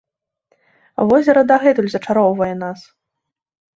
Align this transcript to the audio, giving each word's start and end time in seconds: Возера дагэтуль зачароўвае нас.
Возера 1.11 1.43
дагэтуль 1.51 1.93
зачароўвае 1.97 2.51
нас. 2.67 2.79